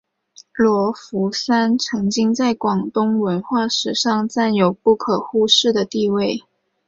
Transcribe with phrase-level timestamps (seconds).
[0.55, 6.43] 罗浮山曾经在广东文化史上占有不可忽视的地位。